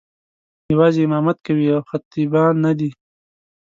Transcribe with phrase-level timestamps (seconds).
[0.71, 2.89] یوازې امامت کوي او خطیبان نه دي.